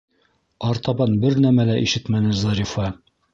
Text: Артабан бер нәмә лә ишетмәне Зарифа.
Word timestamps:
Артабан 0.69 1.13
бер 1.25 1.37
нәмә 1.47 1.67
лә 1.71 1.75
ишетмәне 1.83 2.33
Зарифа. 2.41 2.89